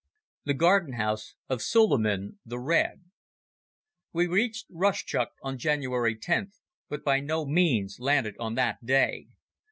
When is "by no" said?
7.03-7.45